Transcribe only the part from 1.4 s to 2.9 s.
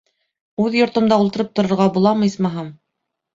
торорға буламы, исмаһам?